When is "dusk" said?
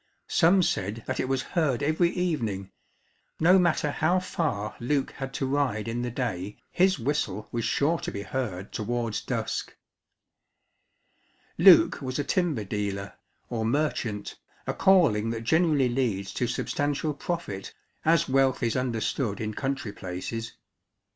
9.21-9.77